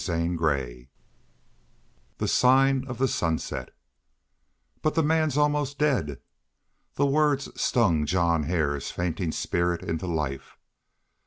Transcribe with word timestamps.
MESCAL 0.07 0.43
I. 0.49 0.87
THE 2.17 2.27
SIGN 2.27 2.87
OF 2.87 2.97
THE 2.97 3.07
SUNSET 3.07 3.69
"BUT 4.81 4.95
the 4.95 5.03
man's 5.03 5.37
almost 5.37 5.77
dead." 5.77 6.19
The 6.95 7.05
words 7.05 7.49
stung 7.61 8.07
John 8.07 8.41
Hare's 8.49 8.89
fainting 8.89 9.31
spirit 9.31 9.83
into 9.83 10.07
life. 10.07 10.57